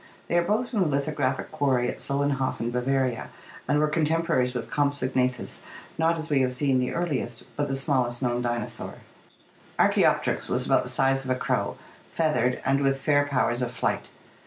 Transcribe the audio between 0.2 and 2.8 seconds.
They are both from the lithographic quarry at Solenhofen,